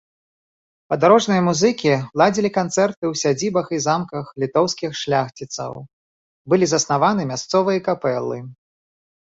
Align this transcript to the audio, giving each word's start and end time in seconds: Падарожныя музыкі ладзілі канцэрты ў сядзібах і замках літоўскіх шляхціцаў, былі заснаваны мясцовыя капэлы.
Падарожныя 0.93 1.41
музыкі 1.49 1.93
ладзілі 2.21 2.51
канцэрты 2.57 3.03
ў 3.11 3.21
сядзібах 3.23 3.65
і 3.79 3.79
замках 3.87 4.33
літоўскіх 4.45 4.91
шляхціцаў, 5.03 5.73
былі 6.55 6.65
заснаваны 6.75 7.21
мясцовыя 7.37 7.79
капэлы. 7.93 8.37